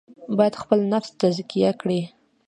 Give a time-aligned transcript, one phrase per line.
[0.37, 2.01] باید خپل نفس تزکیه کړي.